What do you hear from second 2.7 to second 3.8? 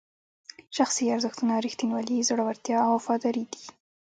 او وفاداري دي.